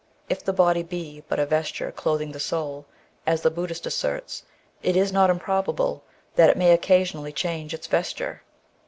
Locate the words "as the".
3.27-3.51